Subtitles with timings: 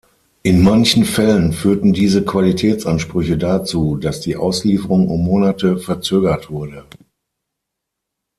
[0.41, 6.85] In manchen Fällen führten diese Qualitätsansprüche dazu, dass die Auslieferung um Monate verzögert wurde.